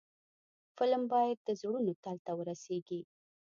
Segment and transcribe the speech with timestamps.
[0.77, 3.01] فلم باید د زړونو تل ته ورسیږي